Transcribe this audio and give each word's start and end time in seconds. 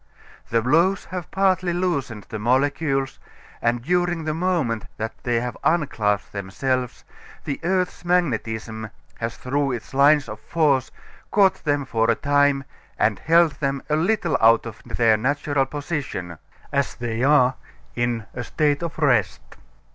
The 0.49 0.63
blows 0.63 1.05
have 1.11 1.29
partly 1.29 1.73
loosened 1.73 2.23
the 2.29 2.39
molecules 2.39 3.19
and 3.61 3.83
during 3.83 4.23
the 4.23 4.33
moment 4.33 4.85
that 4.97 5.13
they 5.21 5.37
unclasped 5.63 6.31
themselves 6.31 7.03
the 7.43 7.59
earth's 7.61 8.03
magnetism 8.03 8.89
has 9.19 9.37
through 9.37 9.73
its 9.73 9.93
lines 9.93 10.27
of 10.27 10.39
force 10.39 10.89
caught 11.29 11.63
them 11.65 11.85
for 11.85 12.09
a 12.09 12.15
time 12.15 12.63
and 12.97 13.19
held 13.19 13.51
them 13.59 13.83
a 13.91 13.95
little 13.95 14.39
out 14.41 14.65
of 14.65 14.81
their 14.83 15.17
natural 15.17 15.67
position 15.67 16.39
as 16.73 16.95
they 16.95 17.21
are 17.21 17.53
in 17.95 18.25
a 18.33 18.43
state 18.43 18.81
of 18.81 18.97
rest. 18.97 19.55